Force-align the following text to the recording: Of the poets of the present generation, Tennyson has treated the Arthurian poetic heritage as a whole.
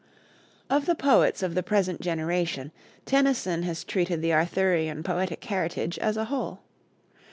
Of 0.67 0.87
the 0.87 0.95
poets 0.95 1.43
of 1.43 1.53
the 1.53 1.61
present 1.61 2.01
generation, 2.01 2.71
Tennyson 3.05 3.61
has 3.61 3.83
treated 3.83 4.23
the 4.23 4.33
Arthurian 4.33 5.03
poetic 5.03 5.43
heritage 5.43 5.99
as 5.99 6.17
a 6.17 6.25
whole. 6.25 6.61